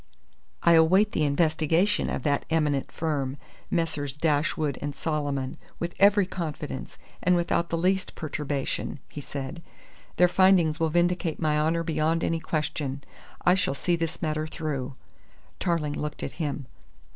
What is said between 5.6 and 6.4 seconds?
with every